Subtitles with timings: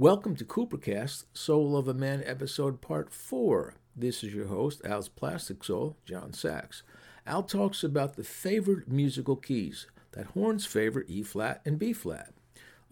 [0.00, 3.74] Welcome to Coopercast, Soul of a Man, episode part four.
[3.96, 6.84] This is your host, Al's Plastic Soul, John Sachs.
[7.26, 12.32] Al talks about the favored musical keys that horns favor E flat and B flat,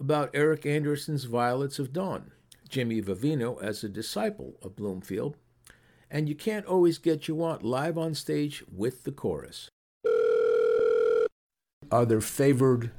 [0.01, 2.31] about Eric Andersen's Violets of Dawn,
[2.67, 5.37] Jimmy Vivino as a disciple of Bloomfield,
[6.11, 9.69] and you can't always get you want live on stage with the chorus.
[11.89, 12.91] Are there favored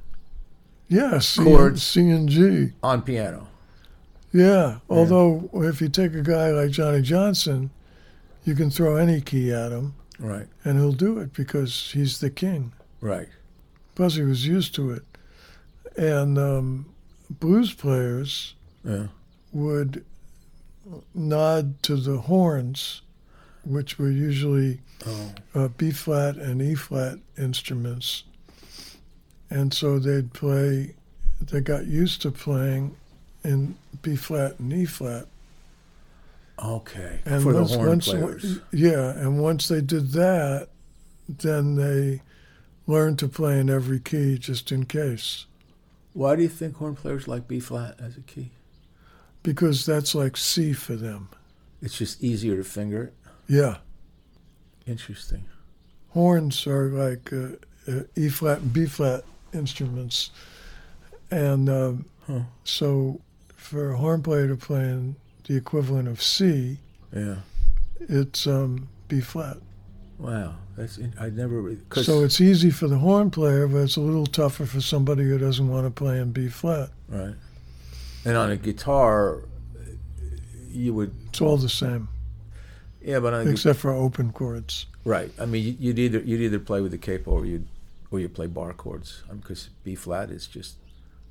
[0.87, 1.83] Yeah, C, Chords.
[1.83, 2.71] C and G.
[2.81, 3.49] on piano?
[4.31, 4.79] Yeah.
[4.89, 7.71] Although if you take a guy like Johnny Johnson,
[8.45, 12.29] you can throw any key at him Right, and he'll do it because he's the
[12.29, 12.73] king.
[13.01, 13.27] right.
[13.95, 15.03] Plus he was used to it.
[15.97, 16.85] And um,
[17.29, 19.07] blues players Yeah.
[19.51, 20.05] would
[21.13, 23.01] nod to the horns,
[23.65, 28.23] which were usually Oh, uh, B flat and E flat instruments.
[29.49, 30.95] And so they'd play,
[31.41, 32.95] they got used to playing
[33.43, 35.25] in B flat and E flat.
[36.63, 37.19] okay.
[37.25, 38.59] And For once, the horn once, players.
[38.71, 40.67] yeah, and once they did that,
[41.27, 42.21] then they
[42.87, 45.45] learned to play in every key just in case,
[46.13, 48.51] Why do you think horn players like B flat as a key?
[49.41, 51.29] because that's like C for them.
[51.81, 53.13] It's just easier to finger it.
[53.47, 53.77] Yeah,
[54.85, 55.45] Interesting.
[56.09, 57.55] horns are like uh,
[57.87, 60.31] uh, E flat and B flat instruments,
[61.31, 62.41] and um, Huh.
[62.63, 63.21] so
[63.59, 65.15] for a horn player to play in
[65.45, 66.77] the equivalent of C,
[67.15, 67.35] Yeah.
[67.99, 69.57] it's um, B flat.
[70.17, 70.55] Wow.
[70.75, 71.75] That's I never.
[71.89, 75.23] Cause, So it's easy for the horn player, but it's a little tougher for somebody
[75.23, 76.89] who doesn't want to play in B flat.
[77.07, 77.35] right.
[78.25, 79.43] And on a guitar,
[80.69, 81.13] you would.
[81.29, 82.09] It's all the same,
[83.01, 84.87] Yeah, but on a, gu- except for open chords.
[85.05, 85.31] right.
[85.39, 87.65] I mean, you- you'd either you'd either play with the capo or you'd
[88.11, 89.23] or you play bar chords.
[89.31, 90.75] Because B flat is just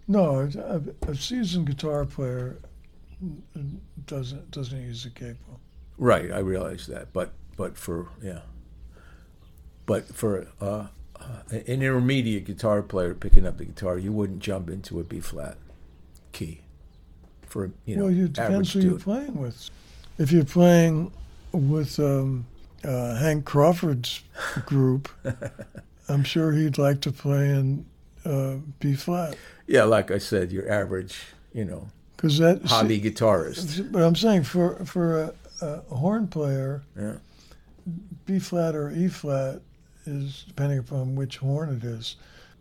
[0.08, 2.58] No, a, a seasoned guitar player
[4.06, 5.60] doesn't doesn't use a capo.
[5.98, 6.32] right.
[6.32, 8.40] I realize that, but but for yeah,
[9.84, 10.86] but for uh,
[11.16, 15.20] uh, an intermediate guitar player picking up the guitar, you wouldn't jump into a B
[15.20, 15.58] flat
[16.32, 16.62] key.
[17.46, 19.70] For you know, well, it depends who you're playing with.
[20.18, 21.12] If you're playing
[21.52, 22.46] with um,
[22.84, 24.22] uh, Hank Crawford's
[24.66, 25.08] group,
[26.08, 27.86] I'm sure he'd like to play in
[28.28, 31.18] uh, B flat Yeah, like I said, your average,
[31.52, 32.62] you know, because that.
[32.66, 33.90] hobby guitarist.
[33.92, 35.34] But I'm saying for for a,
[35.90, 37.16] a horn player, Yeah.
[38.26, 39.60] B flat or E flat
[40.06, 42.16] is depending upon which horn it is,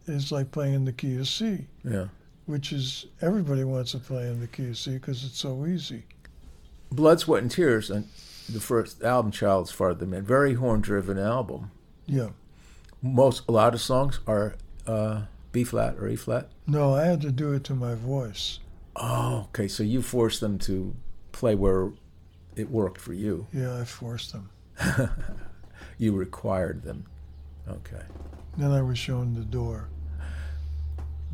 [0.07, 2.07] is like playing in the key of C, Yeah.
[2.45, 6.03] which is everybody wants to play in the key of C because it's so easy.
[6.91, 8.07] Blood, Sweat, and Tears, and
[8.49, 11.71] the first album, Child's Farther Man, very horn driven album.
[12.05, 12.29] Yeah.
[13.01, 14.55] Most, a lot of songs are
[14.87, 15.23] uh,
[15.57, 16.51] B flat or E flat.
[16.67, 18.59] No, I had to do it to my voice.
[18.95, 19.67] Oh, okay.
[19.67, 20.95] So you forced them to
[21.31, 21.89] play where
[22.55, 23.47] it worked for you.
[23.51, 24.51] Yeah, I forced them.
[25.99, 27.07] You required them.
[27.67, 28.03] Okay.
[28.55, 29.89] Then I was shown the door.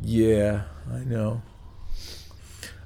[0.00, 1.42] Yeah, I know.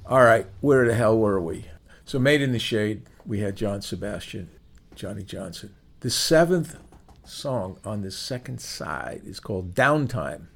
[0.05, 1.67] All right, where the hell were we?
[2.05, 4.51] So, Made in the Shade, we had John Sebastian,
[4.97, 5.77] Johnny Johnson.
[6.01, 6.77] The seventh
[7.25, 10.49] song on the second side is called Downtime.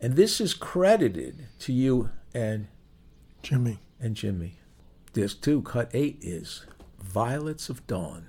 [0.00, 2.68] And this is credited to you and,
[3.42, 3.78] Jimmy.
[4.00, 4.58] and Jimmy.
[5.12, 6.66] Disc two, cut eight, is
[7.00, 8.26] Violets of Dawn,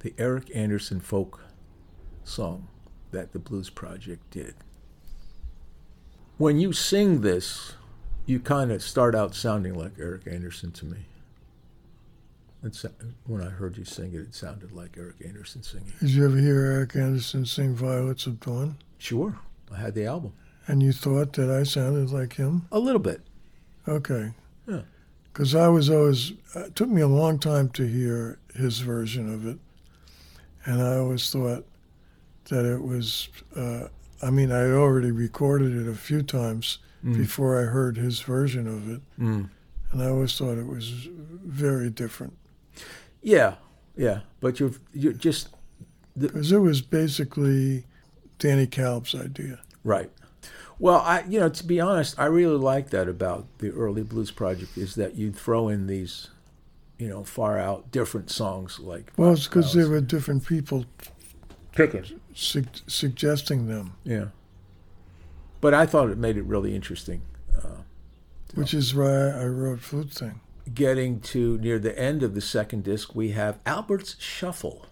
[0.00, 1.44] the Eric Andersen folk
[2.24, 2.68] song
[3.12, 4.54] that the Blues Project did.
[6.38, 7.74] When you sing this,
[8.26, 10.98] you kind of start out sounding like Eric Andersen to me.
[12.62, 12.84] It's,
[13.26, 15.92] when I heard you sing it, it sounded like Eric Andersen singing.
[16.00, 18.76] Did you ever hear Eric Andersen sing Violets of Dawn?
[18.98, 19.38] Sure,
[19.72, 20.32] I had the album.
[20.66, 22.66] And you thought that I sounded like him?
[22.70, 23.22] A little bit.
[23.88, 24.32] Okay.
[24.66, 24.82] Yeah.
[25.32, 29.46] Because I was always, it took me a long time to hear his version of
[29.46, 29.58] it.
[30.64, 31.64] And I always thought
[32.50, 33.88] that it was, uh,
[34.22, 38.66] I mean, I had already recorded it a few times before I heard his version
[38.66, 39.00] of it.
[39.18, 39.48] Mm.
[39.92, 41.08] And I always thought it was
[41.44, 42.36] very different.
[43.22, 43.54] Yeah,
[43.96, 45.48] yeah, but you're you're just
[46.16, 47.84] Because it was basically
[48.40, 49.60] Danny Kalb's idea.
[49.84, 50.10] Right.
[50.80, 54.30] Well, I you know to be honest, I really like that about the early blues
[54.32, 56.28] project is that you throw in these,
[56.98, 59.12] you know, far out different songs like.
[59.16, 60.86] Well, it's because there were different people
[61.72, 62.04] picking.
[62.34, 64.26] su- suggesting them, Yeah.
[65.60, 67.20] But I thought it made it really interesting.
[67.56, 67.82] Uh,
[68.54, 70.40] which is why I wrote Flute Thing.
[70.72, 74.86] getting to near the end of the second disc, we have Albert's Shuffle.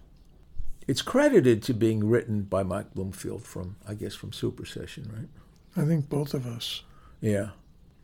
[0.88, 5.28] It's credited to being written by Mike Bloomfield from, I guess, from Super Session, right?
[5.76, 6.82] I think both of us.
[7.20, 7.50] Yeah.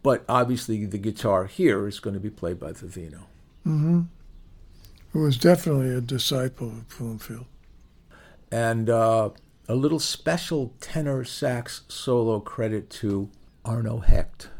[0.02, 3.22] But obviously, the guitar here is going to be played by Vivino.
[3.66, 4.02] Mm-hmm.
[5.12, 7.46] Who was definitely a disciple of Bloomfield.
[8.52, 9.30] And uh,
[9.66, 13.30] a little special tenor sax solo credit to
[13.64, 14.50] Arno Hecht.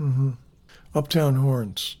[0.00, 0.30] Mm-hmm.
[0.92, 1.98] Uptown Horns.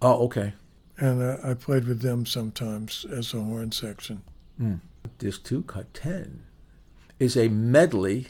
[0.00, 0.52] Oh, okay.
[0.96, 4.22] And uh, I played with them sometimes as a horn section.
[4.60, 4.80] Mm.
[5.18, 6.42] Disc 2, cut 10,
[7.18, 8.26] is a medley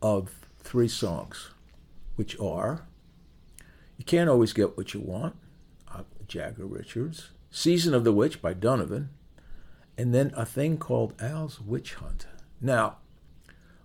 [0.00, 1.50] of three songs,
[2.16, 2.86] which are
[3.98, 5.34] You Can't Always Get What You Want,
[5.92, 9.10] uh, Jagger Richards, Season of the Witch by Donovan,
[9.98, 12.26] and then a thing called Al's Witch Hunt.
[12.60, 12.98] Now,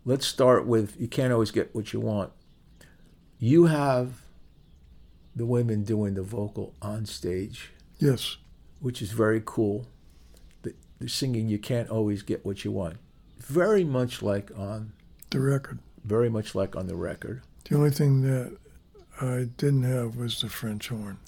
[0.06, 2.32] let's start with You Can't Always Get What You Want.
[3.40, 4.22] You have
[5.36, 7.72] the women doing the vocal on stage.
[7.98, 8.38] Yes.
[8.80, 9.88] Which is very cool.
[11.08, 12.98] Singing You Can't Always Get What You Want.
[13.38, 14.92] Very much like on
[15.30, 15.80] the record.
[16.04, 17.42] Very much like on the record.
[17.70, 18.58] The only thing that
[19.22, 21.20] I didn't have was the French horn.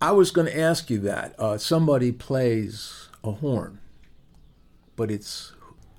[0.00, 1.34] I was going to ask you that.
[1.38, 3.78] Uh, somebody plays a horn,
[4.96, 5.52] but it's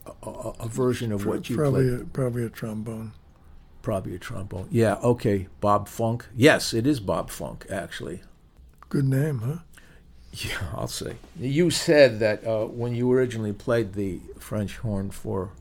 [0.05, 2.01] a, a, a version of what you probably play.
[2.01, 3.13] A, probably a trombone.
[3.81, 4.67] Probably a trombone.
[4.71, 4.95] Yeah.
[4.95, 5.47] Okay.
[5.59, 6.25] Bob Funk.
[6.35, 7.65] Yes, it is Bob Funk.
[7.69, 8.21] Actually.
[8.89, 9.57] Good name, huh?
[10.33, 11.15] Yeah, I'll say.
[11.39, 15.51] You said that uh, when you originally played the French horn for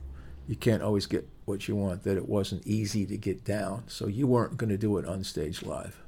[0.47, 3.83] You Can't Always Get What You Want, that it wasn't easy to get down.
[3.87, 6.01] So you weren't going to do it on stage live.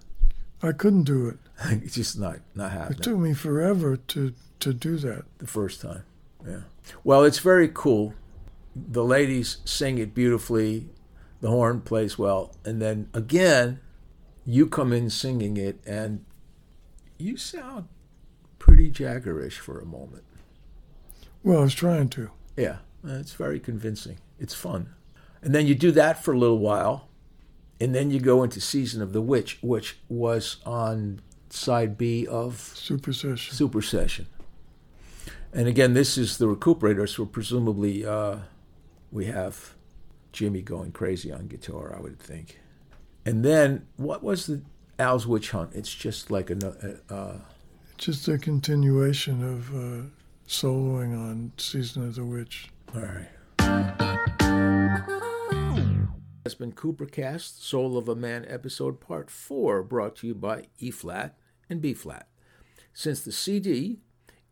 [0.64, 1.38] I couldn't do it.
[1.84, 3.00] it's just not, not happening.
[3.00, 5.26] It took me forever to, to do that.
[5.38, 6.04] The first time.
[6.44, 6.62] Yeah.
[7.04, 8.16] Well, it's very cool.
[8.76, 10.90] The ladies sing it beautifully.
[11.42, 12.56] The horn plays well.
[12.66, 13.80] And then again,
[14.44, 16.24] you come in singing it, and
[17.18, 17.88] you sound
[18.66, 20.24] pretty Jaggerish for a moment.
[21.44, 22.32] Well, I was trying to.
[22.58, 24.18] Yeah, it's very convincing.
[24.40, 24.96] It's fun.
[25.44, 27.08] And then you do that for a little while,
[27.80, 31.22] and then you go into Season of the Witch, which was on
[31.52, 33.56] side B of Supersession.
[33.56, 34.26] Super Session.
[35.54, 38.38] And again, this is the Rekooperator, so presumably uh,
[39.12, 39.76] we have
[40.32, 42.60] Jimmy going crazy on guitar, I would think.
[43.28, 44.64] And then what was the
[44.98, 45.70] Al's Witch Hunt?
[45.76, 47.00] It's just like a.
[47.08, 47.38] Uh,
[47.98, 50.04] just a continuation of uh,
[50.48, 52.70] soloing on Season of the Witch.
[52.94, 53.30] All right.
[56.44, 60.92] That's been Coopercast, Soul of a Man episode part 4, brought to you by E
[60.92, 61.38] flat
[61.70, 62.28] and B flat.
[62.94, 64.00] Since the CD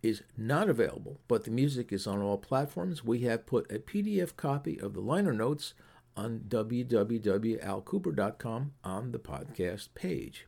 [0.02, 4.36] is not available, but the music is on all platforms, we have put a PDF
[4.36, 5.74] copy of the liner notes
[6.16, 10.48] on www.alkooper.com on the podcast page.